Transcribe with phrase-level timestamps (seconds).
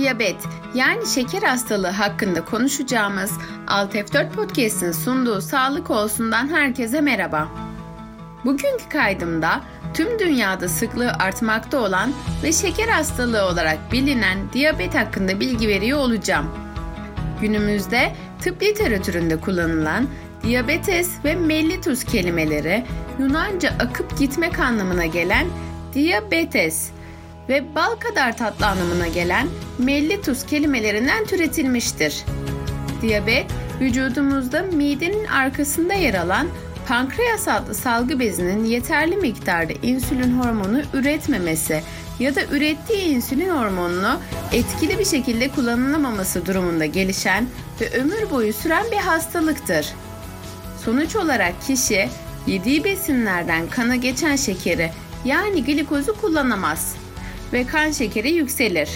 [0.00, 0.36] diyabet
[0.74, 3.32] yani şeker hastalığı hakkında konuşacağımız
[3.66, 7.48] Alt F4 Podcast'in sunduğu Sağlık Olsun'dan herkese merhaba.
[8.44, 9.60] Bugünkü kaydımda
[9.94, 16.46] tüm dünyada sıklığı artmakta olan ve şeker hastalığı olarak bilinen diyabet hakkında bilgi veriyor olacağım.
[17.40, 18.12] Günümüzde
[18.42, 20.06] tıp literatüründe kullanılan
[20.42, 22.84] diabetes ve mellitus kelimeleri
[23.18, 25.46] Yunanca akıp gitmek anlamına gelen
[25.94, 26.90] diabetes
[27.50, 29.48] ve bal kadar tatlı anlamına gelen
[29.78, 32.24] mellitus kelimelerinden türetilmiştir.
[33.02, 33.46] Diyabet,
[33.80, 36.46] vücudumuzda midenin arkasında yer alan
[36.88, 41.82] pankreas adlı salgı bezinin yeterli miktarda insülin hormonu üretmemesi
[42.20, 44.20] ya da ürettiği insülin hormonunu
[44.52, 47.46] etkili bir şekilde kullanılamaması durumunda gelişen
[47.80, 49.86] ve ömür boyu süren bir hastalıktır.
[50.84, 52.08] Sonuç olarak kişi
[52.46, 54.90] yediği besinlerden kana geçen şekeri
[55.24, 56.94] yani glikozu kullanamaz
[57.52, 58.90] ve kan şekeri yükselir.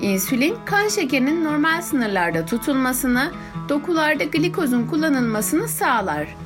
[0.00, 3.32] İnsülin kan şekerinin normal sınırlarda tutulmasını,
[3.68, 6.36] dokularda glikozun kullanılmasını sağlar.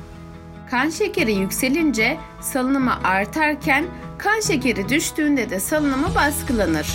[0.71, 3.85] Kan şekeri yükselince salınımı artarken
[4.17, 6.87] kan şekeri düştüğünde de salınımı baskılanır.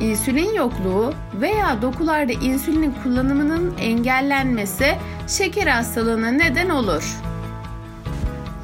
[0.00, 4.96] İnsülin yokluğu veya dokularda insülinin kullanımının engellenmesi
[5.28, 7.04] şeker hastalığına neden olur.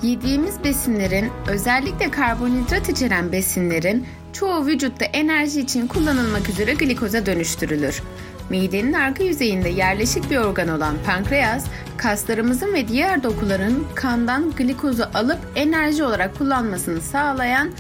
[0.02, 8.02] Yediğimiz besinlerin, özellikle karbonhidrat içeren besinlerin çoğu vücutta enerji için kullanılmak üzere glikoza dönüştürülür.
[8.50, 15.38] Midenin arka yüzeyinde yerleşik bir organ olan pankreas, kaslarımızın ve diğer dokuların kandan glikozu alıp
[15.54, 17.70] enerji olarak kullanmasını sağlayan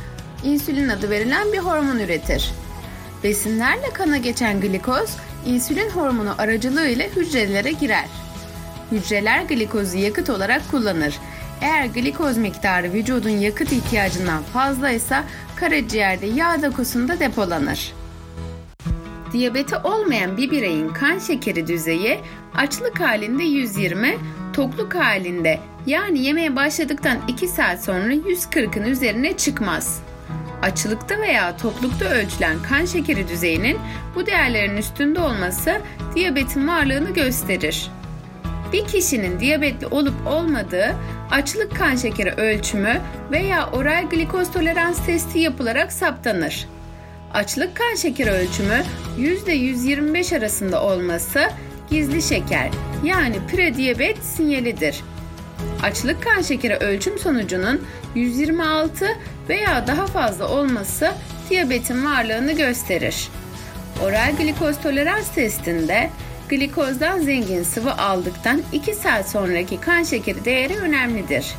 [0.44, 2.50] insülin adı verilen bir hormon üretir.
[3.24, 8.08] Besinlerle kana geçen glikoz, insülin hormonu aracılığıyla hücrelere girer.
[8.92, 11.18] Hücreler glikozu yakıt olarak kullanır
[11.60, 15.24] eğer glikoz miktarı vücudun yakıt ihtiyacından fazlaysa
[15.56, 17.92] karaciğerde yağ dokusunda depolanır.
[19.32, 22.18] Diyabeti olmayan bir bireyin kan şekeri düzeyi
[22.54, 24.16] açlık halinde 120,
[24.52, 30.02] tokluk halinde yani yemeye başladıktan 2 saat sonra 140'ın üzerine çıkmaz.
[30.62, 33.78] Açlıkta veya toklukta ölçülen kan şekeri düzeyinin
[34.14, 35.80] bu değerlerin üstünde olması
[36.14, 37.90] diyabetin varlığını gösterir.
[38.74, 40.94] Bir kişinin diyabetli olup olmadığı
[41.30, 46.68] açlık kan şekeri ölçümü veya oral glikoz tolerans testi yapılarak saptanır.
[47.34, 48.82] Açlık kan şekeri ölçümü
[49.18, 51.40] %125 arasında olması
[51.90, 52.70] gizli şeker
[53.04, 55.00] yani prediyabet sinyalidir.
[55.82, 57.82] Açlık kan şekeri ölçüm sonucunun
[58.14, 59.06] 126
[59.48, 61.12] veya daha fazla olması
[61.50, 63.28] diyabetin varlığını gösterir.
[64.02, 66.10] Oral glikoz tolerans testinde
[66.48, 71.54] glikozdan zengin sıvı aldıktan 2 saat sonraki kan şekeri değeri önemlidir.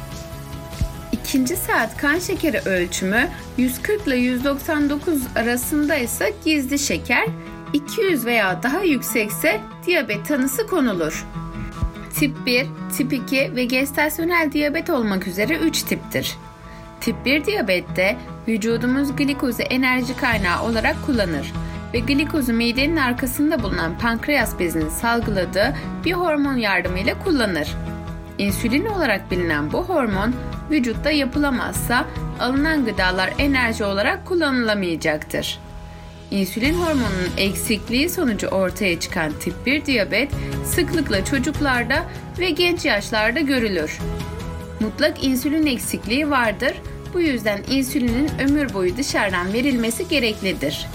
[1.11, 7.27] İkinci saat kan şekeri ölçümü 140 ile 199 arasında ise gizli şeker,
[7.73, 11.25] 200 veya daha yüksekse diyabet tanısı konulur.
[12.15, 12.67] Tip 1,
[12.97, 16.37] tip 2 ve gestasyonel diyabet olmak üzere 3 tiptir.
[17.01, 18.17] Tip 1 diyabette
[18.47, 21.53] vücudumuz glikozu enerji kaynağı olarak kullanır
[21.95, 25.75] ve glikozu midenin arkasında bulunan pankreas bezinin salgıladığı
[26.05, 27.75] bir hormon yardımıyla kullanır.
[28.37, 30.35] İnsülin olarak bilinen bu hormon
[30.71, 32.05] vücutta yapılamazsa
[32.39, 35.59] alınan gıdalar enerji olarak kullanılamayacaktır.
[36.31, 40.31] İnsülin hormonunun eksikliği sonucu ortaya çıkan tip 1 diyabet
[40.65, 42.05] sıklıkla çocuklarda
[42.39, 43.99] ve genç yaşlarda görülür.
[44.79, 46.73] Mutlak insülin eksikliği vardır.
[47.13, 50.87] Bu yüzden insülinin ömür boyu dışarıdan verilmesi gereklidir.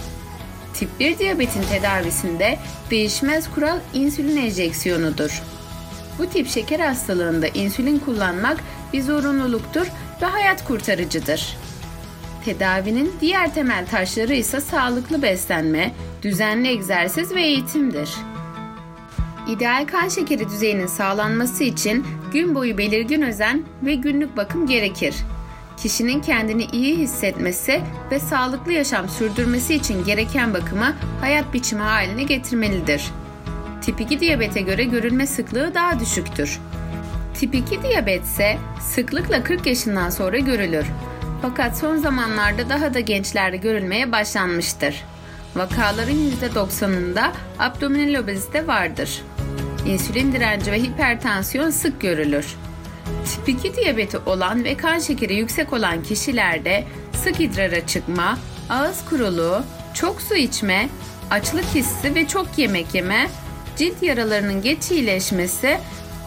[0.73, 2.59] Tip 1 diyabetin tedavisinde
[2.91, 5.41] değişmez kural insülin enjeksiyonudur.
[6.19, 8.57] Bu tip şeker hastalığında insülin kullanmak
[8.93, 9.87] bir zorunluluktur
[10.21, 11.57] ve hayat kurtarıcıdır.
[12.45, 15.91] Tedavinin diğer temel taşları ise sağlıklı beslenme,
[16.23, 18.09] düzenli egzersiz ve eğitimdir.
[19.47, 25.15] İdeal kan şekeri düzeyinin sağlanması için gün boyu belirgin özen ve günlük bakım gerekir
[25.81, 27.81] kişinin kendini iyi hissetmesi
[28.11, 33.11] ve sağlıklı yaşam sürdürmesi için gereken bakımı hayat biçimi haline getirmelidir.
[33.81, 36.59] Tip 2 diyabete göre görülme sıklığı daha düşüktür.
[37.33, 40.85] Tip 2 diyabet ise sıklıkla 40 yaşından sonra görülür.
[41.41, 45.03] Fakat son zamanlarda daha da gençlerde görülmeye başlanmıştır.
[45.55, 46.17] Vakaların
[46.55, 49.21] %90'ında abdominal obezite vardır.
[49.85, 52.45] İnsülin direnci ve hipertansiyon sık görülür.
[53.25, 56.83] Tip 2 diyabeti olan ve kan şekeri yüksek olan kişilerde
[57.13, 58.37] sık idrara çıkma,
[58.69, 59.63] ağız kuruluğu,
[59.93, 60.89] çok su içme,
[61.31, 63.29] açlık hissi ve çok yemek yeme,
[63.77, 65.77] cilt yaralarının geç iyileşmesi,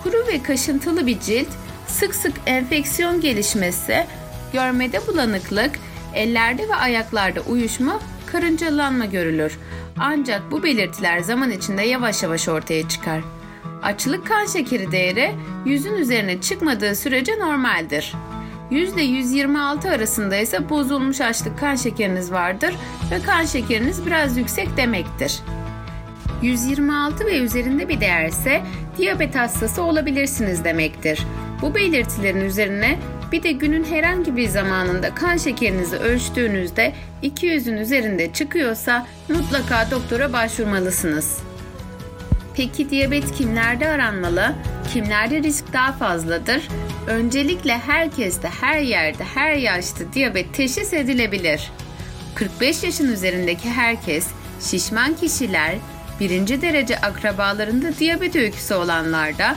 [0.02, 1.48] kuru ve kaşıntılı bir cilt,
[1.86, 4.06] sık sık enfeksiyon gelişmesi,
[4.52, 5.70] görmede bulanıklık,
[6.14, 9.58] ellerde ve ayaklarda uyuşma karıncalanma görülür.
[9.98, 13.20] Ancak bu belirtiler zaman içinde yavaş yavaş ortaya çıkar.
[13.84, 15.34] Açlık kan şekeri değeri
[15.66, 18.14] yüzün üzerine çıkmadığı sürece normaldir.
[18.70, 22.74] %126 arasında ise bozulmuş açlık kan şekeriniz vardır
[23.10, 25.40] ve kan şekeriniz biraz yüksek demektir.
[26.42, 28.62] 126 ve üzerinde bir değerse
[28.98, 31.26] diyabet hastası olabilirsiniz demektir.
[31.62, 32.98] Bu belirtilerin üzerine
[33.32, 36.92] bir de günün herhangi bir zamanında kan şekerinizi ölçtüğünüzde
[37.22, 41.53] 200'ün üzerinde çıkıyorsa mutlaka doktora başvurmalısınız.
[42.56, 44.54] Peki diyabet kimlerde aranmalı?
[44.92, 46.68] Kimlerde risk daha fazladır?
[47.06, 51.70] Öncelikle herkeste, her yerde, her yaşta diyabet teşhis edilebilir.
[52.34, 54.26] 45 yaşın üzerindeki herkes,
[54.60, 55.74] şişman kişiler,
[56.20, 59.56] birinci derece akrabalarında diyabet öyküsü olanlarda,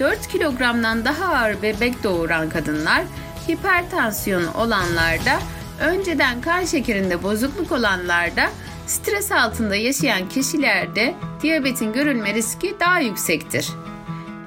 [0.00, 3.02] 4 kilogramdan daha ağır bebek doğuran kadınlar,
[3.48, 5.38] hipertansiyon olanlarda,
[5.80, 8.50] önceden kan şekerinde bozukluk olanlarda,
[8.88, 13.68] stres altında yaşayan kişilerde diyabetin görülme riski daha yüksektir.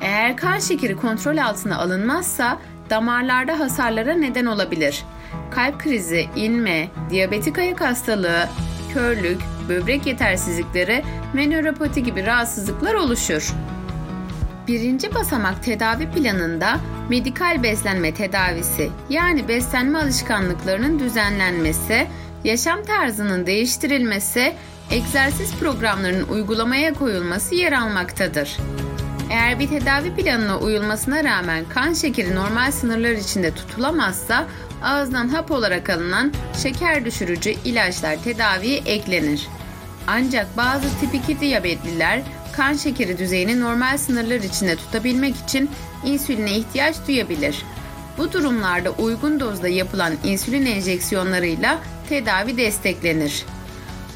[0.01, 2.59] Eğer kan şekeri kontrol altına alınmazsa
[2.89, 5.03] damarlarda hasarlara neden olabilir.
[5.51, 8.49] Kalp krizi, inme, diyabetik ayak hastalığı,
[8.93, 11.03] körlük, böbrek yetersizlikleri
[11.35, 13.53] ve nöropati gibi rahatsızlıklar oluşur.
[14.67, 16.79] Birinci basamak tedavi planında
[17.09, 22.07] medikal beslenme tedavisi yani beslenme alışkanlıklarının düzenlenmesi,
[22.43, 24.53] yaşam tarzının değiştirilmesi,
[24.91, 28.57] egzersiz programlarının uygulamaya koyulması yer almaktadır.
[29.31, 34.47] Eğer bir tedavi planına uyulmasına rağmen kan şekeri normal sınırlar içinde tutulamazsa
[34.83, 36.33] ağızdan hap olarak alınan
[36.63, 39.47] şeker düşürücü ilaçlar tedaviye eklenir.
[40.07, 42.21] Ancak bazı tip 2 diyabetliler
[42.55, 45.69] kan şekeri düzeyini normal sınırlar içinde tutabilmek için
[46.05, 47.65] insüline ihtiyaç duyabilir.
[48.17, 51.79] Bu durumlarda uygun dozda yapılan insülin enjeksiyonlarıyla
[52.11, 53.45] tedavi desteklenir.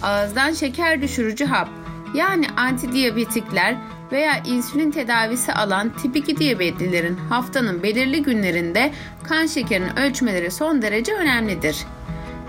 [0.02, 1.70] Ağızdan şeker düşürücü hap
[2.14, 3.76] yani antidiyabetikler
[4.12, 8.92] veya insülin tedavisi alan tip 2 diyabetlilerin haftanın belirli günlerinde
[9.24, 11.78] kan şekerini ölçmeleri son derece önemlidir.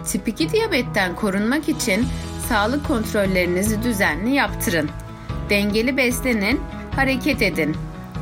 [0.06, 2.06] Tip 2 diyabetten korunmak için
[2.48, 4.90] sağlık kontrollerinizi düzenli yaptırın.
[5.50, 6.60] Dengeli beslenin,
[6.96, 7.76] hareket edin.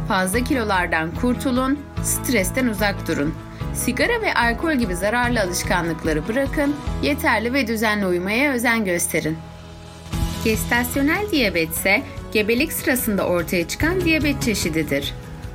[0.09, 3.35] Fazla kilolardan kurtulun, stresten uzak durun.
[3.75, 9.38] Sigara ve alkol gibi zararlı alışkanlıkları bırakın, yeterli ve düzenli uyumaya özen gösterin.
[10.44, 15.15] Gestasyonel diyabet ise gebelik sırasında ortaya çıkan diyabet çeşididir.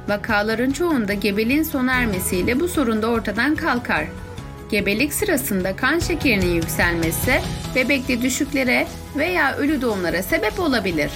[0.10, 4.06] Vakaların çoğunda gebeliğin sona ermesiyle bu sorun da ortadan kalkar.
[4.72, 7.42] Gebelik sırasında kan şekerinin yükselmesi
[7.76, 8.88] bebekte düşüklere
[9.18, 11.12] veya ölü doğumlara sebep olabilir.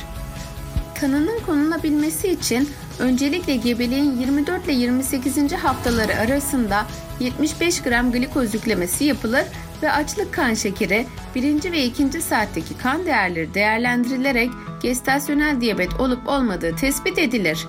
[0.96, 2.70] Tanının konulabilmesi için
[3.00, 5.54] öncelikle gebeliğin 24 ile 28.
[5.54, 6.86] haftaları arasında
[7.20, 9.44] 75 gram glikoz yüklemesi yapılır
[9.84, 11.06] ve açlık kan şekeri
[11.36, 11.72] 1.
[11.72, 12.22] ve 2.
[12.22, 14.50] saatteki kan değerleri değerlendirilerek
[14.82, 17.68] gestasyonel diyabet olup olmadığı tespit edilir.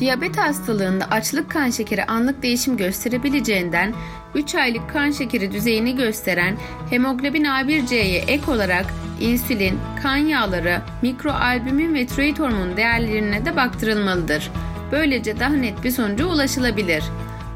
[0.00, 3.94] Diyabet hastalığında açlık kan şekeri anlık değişim gösterebileceğinden
[4.34, 6.56] 3 aylık kan şekeri düzeyini gösteren
[6.90, 8.86] hemoglobin A1C'ye ek olarak
[9.20, 14.50] insülin, kan yağları, mikroalbumin ve tiroid hormonu değerlerine de baktırılmalıdır.
[14.92, 17.04] Böylece daha net bir sonuca ulaşılabilir.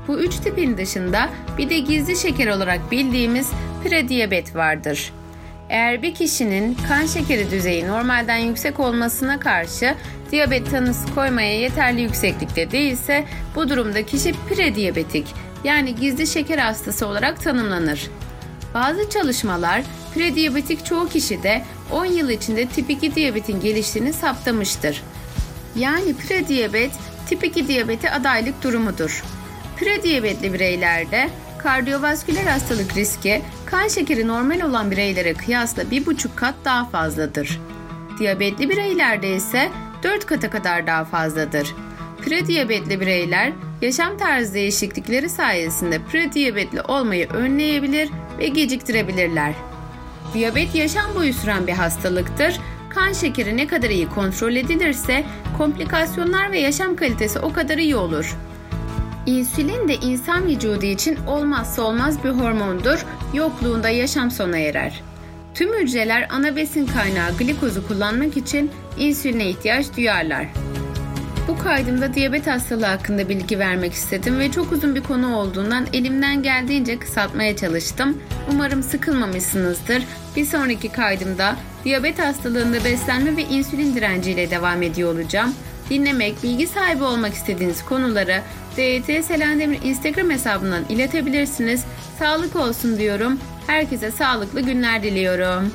[0.08, 1.28] Bu üç tipin dışında
[1.58, 3.50] bir de gizli şeker olarak bildiğimiz
[3.84, 5.12] prediyabet vardır.
[5.68, 9.94] Eğer bir kişinin kan şekeri düzeyi normalden yüksek olmasına karşı
[10.32, 15.26] diyabet tanısı koymaya yeterli yükseklikte değilse bu durumda kişi prediyabetik
[15.64, 18.10] yani gizli şeker hastası olarak tanımlanır.
[18.74, 19.82] Bazı çalışmalar
[20.18, 25.02] prediyabetik çoğu kişide 10 yıl içinde tip 2 diyabetin geliştiğini saptamıştır.
[25.76, 26.90] Yani prediyabet
[27.26, 29.24] tip 2 diyabete adaylık durumudur.
[29.76, 37.60] Prediyabetli bireylerde kardiyovasküler hastalık riski kan şekeri normal olan bireylere kıyasla 1,5 kat daha fazladır.
[38.18, 39.70] Diyabetli bireylerde ise
[40.02, 41.74] 4 kata kadar daha fazladır.
[42.24, 49.54] Prediyabetli bireyler yaşam tarzı değişiklikleri sayesinde prediyabetli olmayı önleyebilir ve geciktirebilirler.
[50.34, 52.60] Diyabet yaşam boyu süren bir hastalıktır.
[52.90, 55.24] Kan şekeri ne kadar iyi kontrol edilirse
[55.58, 58.36] komplikasyonlar ve yaşam kalitesi o kadar iyi olur.
[59.26, 63.06] İnsülin de insan vücudu için olmazsa olmaz bir hormondur.
[63.34, 65.02] Yokluğunda yaşam sona erer.
[65.54, 70.46] Tüm hücreler ana besin kaynağı glikozu kullanmak için insüline ihtiyaç duyarlar.
[71.48, 76.42] Bu kaydımda diyabet hastalığı hakkında bilgi vermek istedim ve çok uzun bir konu olduğundan elimden
[76.42, 78.18] geldiğince kısaltmaya çalıştım.
[78.52, 80.02] Umarım sıkılmamışsınızdır.
[80.36, 85.54] Bir sonraki kaydımda diyabet hastalığında beslenme ve insülin direnciyle devam ediyor olacağım.
[85.90, 88.40] Dinlemek, bilgi sahibi olmak istediğiniz konuları
[88.76, 91.84] DYT Selendemir Instagram hesabından iletebilirsiniz.
[92.18, 93.38] Sağlık olsun diyorum.
[93.66, 95.72] Herkese sağlıklı günler diliyorum.